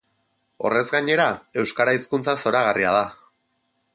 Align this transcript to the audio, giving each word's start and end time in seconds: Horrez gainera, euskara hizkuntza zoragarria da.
Horrez 0.69 0.81
gainera, 0.93 1.27
euskara 1.65 1.95
hizkuntza 1.97 2.37
zoragarria 2.45 2.97
da. 2.99 3.07